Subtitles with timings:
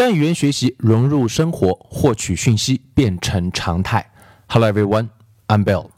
[0.00, 4.10] 将语言学习融入生活，获取讯息变成常态。
[4.46, 5.10] Hello everyone,
[5.46, 5.90] I'm Bill。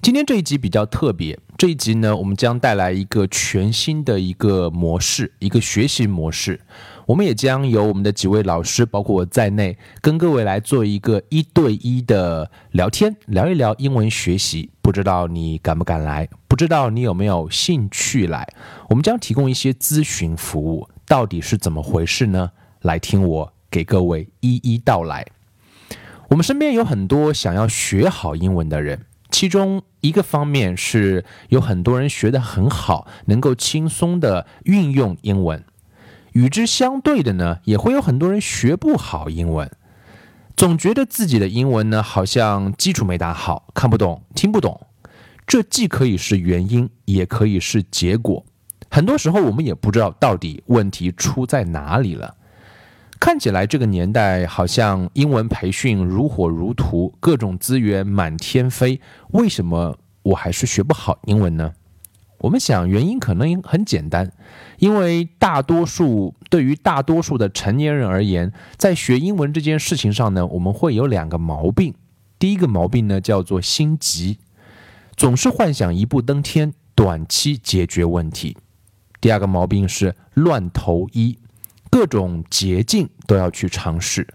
[0.00, 6.58] 今天这一集比较特别，这一集呢，我们将带来一个全新的一个模式，一个学习模式。
[7.04, 14.70] 我们也将由我们的几位老师，包括我在内，跟各位来做一个一对一的聊天，聊一聊英文学习。
[14.80, 16.26] 不知道你敢不敢来？
[16.48, 18.48] 不知道你有没有兴趣来？
[18.88, 22.52] 我们将提供一些咨询服务，到底是怎么回事呢？
[22.82, 25.26] 来听我给各位一一道来。
[26.28, 35.64] 我们身边有很多想要学好英文的人，其中一个方面是有很多人学得很好，能够轻松的运用英文。
[36.32, 39.70] 与之相对的呢，也会有很多人学不好英文，
[40.56, 44.86] 总觉得自己的英文呢好像基础没打好，看不懂、听不懂。
[45.46, 48.46] 这既可以是原因，也可以是结果。
[48.90, 52.34] 很多时候我们也不知道到底问题出在哪里了。
[53.22, 61.72] 看起来这个年代好像英文培训如火如荼，各种资源满天飞，为什么我还是学不好英文呢？
[62.38, 64.32] 我们想原因可能很简单，
[64.78, 71.94] 因为大多数对于大多数的成年人而言，在学英文这件事情上呢，我们会有两个毛病。
[72.40, 74.38] 第一个毛病呢叫做心急，
[75.16, 78.56] 总是幻想一步登天，短期解决问题。
[79.20, 81.38] 第二个毛病是乱投医。
[81.92, 84.26] 各种捷径都要去尝试，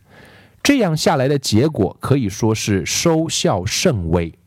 [0.61, 4.38] 这样下来的结果可以说是收效甚微。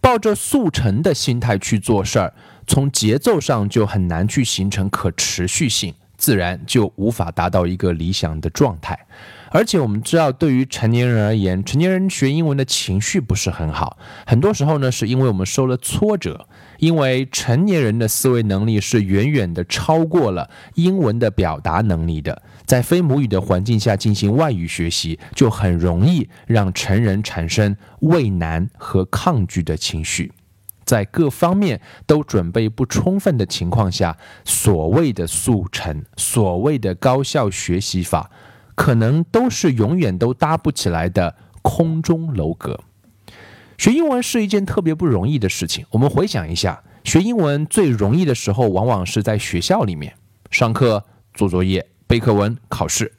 [0.00, 2.32] 抱着速成的心态去做事儿，
[2.68, 9.06] 从节奏上就很难去形成可持续性，自然就无法达到一个理想的状态。
[9.50, 16.48] 而且我们知道，对于成年人而言，成年人学英文的情绪不是很好，很多时候呢，是因为我们受了挫折。
[16.78, 30.32] 因为成年人的思维能力是远远的超过了英文的表达能力的，在非母语的环境下进行外语学习，就很容易让成人产生畏难和抗拒的情绪。
[30.84, 38.30] 在各方面都准备不充分的情况下，所谓的速成、所谓的高效学习法，
[38.74, 42.80] 可能都是永远都搭不起来的空中楼阁。
[43.76, 45.84] 学英文是一件特别不容易的事情。
[45.90, 50.14] 我们回想一下，学英文最容易的时候，往往是在学校里面
[50.50, 51.04] 上课、
[51.34, 53.12] 做作业、背课文、考试。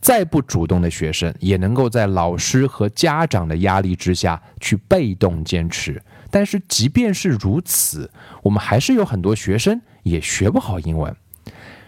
[0.00, 6.00] 再不主动的学生，也能够在老师和家长的压力之下去被动坚持。
[6.36, 8.10] 但是，即便是如此，
[8.42, 11.16] 我们还是有很多学生也学不好英文。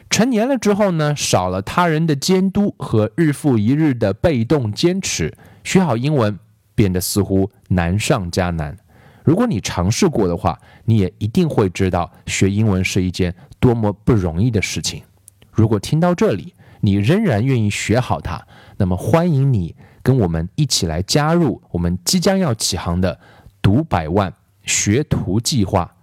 [0.09, 6.39] 成年了之后呢，少了他人的监督和日复一日的被动坚持，学好英文。
[6.75, 8.75] 变得似乎难上加难。
[9.23, 15.03] 如果你尝试过的话，你也一定会知道学英文是一件多么不容易的事情。
[15.51, 18.47] 如果听到这里，你仍然愿意学好它，
[18.79, 23.21] 那么欢迎你跟我们一起来加入我们即将要起航的
[23.69, 25.95] “读百万学徒计划”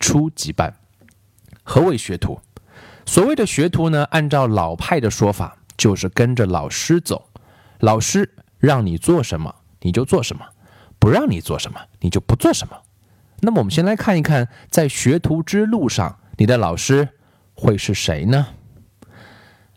[0.00, 0.74] 初级班。
[1.62, 2.40] 何为学徒？
[3.06, 4.02] 所谓的学徒呢？
[4.10, 7.28] 按照老派的说法，就是跟着老师走，
[7.78, 8.28] 老师
[8.58, 9.54] 让你做什么。
[9.82, 10.44] 你就做什么，
[10.98, 12.76] 不让你做什么，你就不做什么。
[13.38, 17.10] 那么我们先来看一看，在学徒之路上，你的老师
[17.54, 18.48] 会是谁呢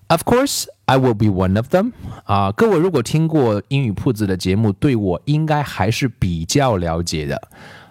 [0.07, 1.91] ？Of course, I will be one of them.
[2.25, 7.41] 啊，各位如果听过英语铺子的节目，对我应该还是比较了解的。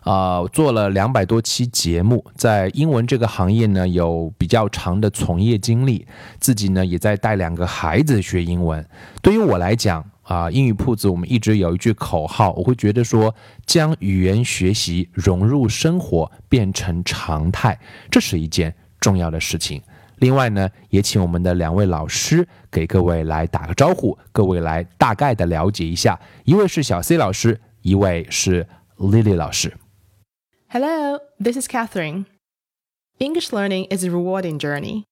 [0.03, 6.06] 啊，做了两百多期节目，在英文这个行业呢，有比较长的从业经历，
[6.38, 8.87] 自己呢也在带两个孩子学英文。
[9.22, 13.34] 对于我来讲，啊，英语铺子，我们一直有一句口号，我会觉得说，
[13.65, 17.81] 将语言学习融入生活，变成常态，
[18.11, 19.81] 这是一件重要的事情。
[20.23, 26.19] 另外呢，也请我们的两位老师给各位来打个招呼，各位来大概的了解一下。
[26.44, 28.67] 一位是小 C 老师，一位是
[28.97, 29.77] Lily 老师。
[30.69, 32.25] Hello, this is Catherine.
[33.17, 35.03] English learning is a rewarding journey.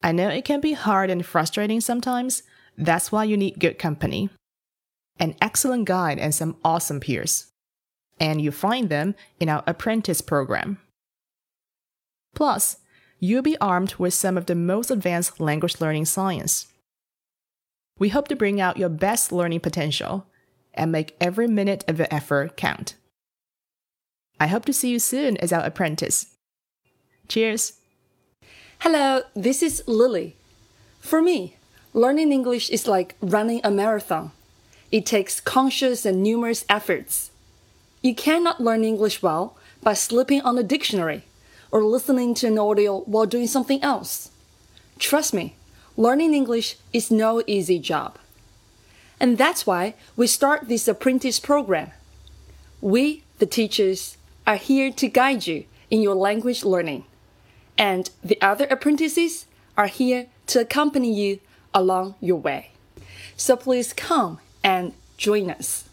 [0.00, 2.42] I know it can be hard and frustrating sometimes.
[2.78, 4.28] That's why you need good company,
[5.18, 7.46] an excellent guide, and some awesome peers.
[8.18, 10.78] And you find them in our apprentice program.
[12.34, 12.76] Plus,
[13.21, 16.67] you'll be armed with some of the most advanced language learning science.
[17.97, 20.25] We hope to bring out your best learning potential
[20.73, 22.95] and make every minute of your effort count.
[24.39, 26.25] I hope to see you soon as our apprentice.
[27.29, 27.79] Cheers!
[28.79, 30.35] Hello, this is Lily.
[30.99, 31.55] For me,
[31.93, 34.31] Learning English is like running a marathon.
[34.93, 37.31] It takes conscious and numerous efforts.
[38.01, 41.23] You cannot learn English well by slipping on a dictionary
[41.71, 44.29] or listening to an audio while doing something else.
[44.99, 45.55] Trust me,
[45.97, 48.17] learning English is no easy job.
[49.19, 51.91] And that's why we start this apprentice program.
[52.81, 57.05] We, the teachers, are here to guide you in your language learning.
[57.77, 59.45] And the other apprentices
[59.77, 61.39] are here to accompany you
[61.73, 62.71] along your way.
[63.37, 65.85] So please come and join us.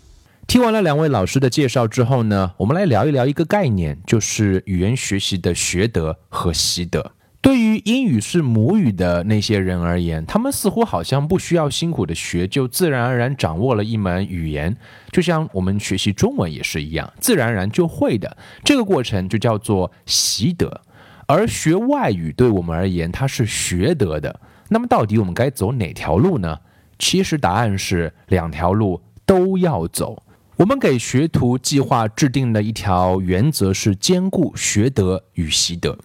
[0.49, 7.13] 听完了两位老师的介绍之后呢，我们来聊一聊一个概念，就是语言学习的学得和习得。
[7.43, 14.75] 对于英语是母语的那些人而言，他们似乎好像不需要辛苦的学，就自然而然掌握了一门语言，
[15.13, 18.35] 就像我们学习中文也是一样，自然而然就会的。
[18.65, 20.81] 这个过程就叫做习得。
[21.27, 24.41] 而学外语对我们而言，它是学得的。
[24.71, 26.59] 那么到底我们该走哪条路呢？
[26.99, 30.23] 其实答案是两条路都要走。
[30.59, 35.97] 我们给学徒计划制定的一条原则，是兼顾学德与习德。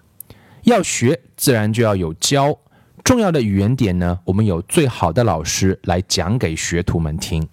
[0.66, 2.56] 要学，自然就要有教。
[3.04, 7.48] 重要的语言点呢，我们有最好的老师来讲给学徒们听。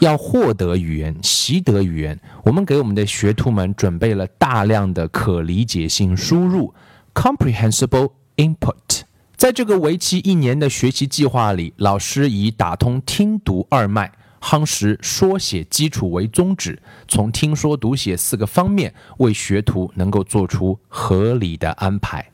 [0.00, 6.74] 要获得语言、习得语言，我们给我们的学徒们准备了大量的可理解性输入
[7.14, 9.00] （comprehensible input）。
[9.36, 14.12] 在这个为期一年的学习计划里，老师以打通听读二脉。
[14.42, 22.28] 夯实说写基础为宗旨，从听说读写四个方面为学徒能够做出合理的安排。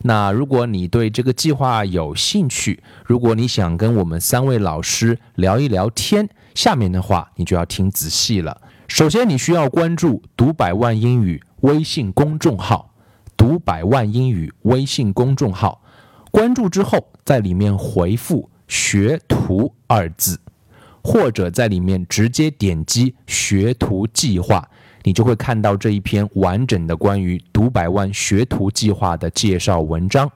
[0.00, 8.60] 那如果你对这个计划有兴趣，如果你想跟我们三位老师聊一聊天，下面的话你就要听仔细了。
[8.86, 12.92] 首先，你需要关注“读百万英语”微信公众号
[13.34, 15.80] ，“读百万英语”微信公众号，
[16.30, 20.38] 关注之后，在里面回复“学徒”二字。
[21.04, 24.66] 或者在里面直接点击学徒计划，
[25.02, 30.28] 你就会看到这一篇完整的关于读百万学徒计划的介绍文章。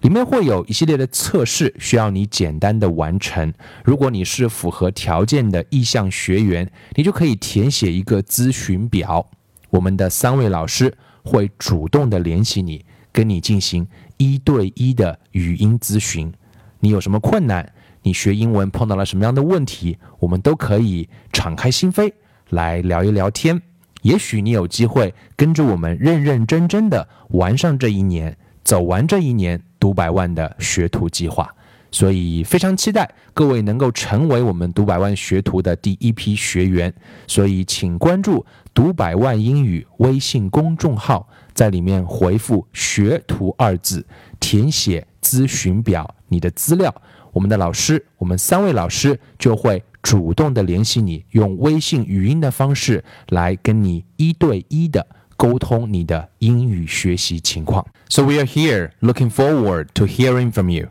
[0.00, 3.52] 里面会有一系列的测试需要你简单的完成。
[3.84, 9.28] 如果你是符合条件的意向学员，你就可以填写一个咨询表。
[9.70, 13.86] 我们的三位老师会主动的联系你，跟你进行
[14.16, 16.32] 一对一的语音咨询。
[16.80, 17.72] 你有什么困难？
[18.02, 22.12] 你学英文碰到了什么样的问题，我们都可以敞开心扉
[22.50, 23.60] 来聊一聊天。
[24.02, 31.52] 也许你有机会跟着我们认认真真的玩上这一年，走完这一年读百万的学徒计划。
[31.92, 36.92] 所以非常期待各位能够成为我们读百万学徒的第一批学员。
[37.26, 38.44] 所以请关注
[38.74, 44.06] “读百万英语”微信公众号，在里面回复“学徒”二字，
[44.38, 46.94] 填写咨询表，你的资料。
[47.32, 55.04] 我们的老师，我们三位老师就会主动的联系你，用微信语音的方式来跟你一对一的
[55.36, 57.84] 沟通你的英语学习情况。
[58.08, 60.86] So we are here looking forward to hearing from you.